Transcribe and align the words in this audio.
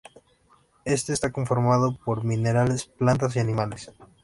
Este 0.83 1.13
está 1.13 1.31
conformado 1.31 1.95
por 2.03 2.23
minerales, 2.23 2.85
plantas 2.85 3.35
y 3.35 3.39
animales. 3.39 3.91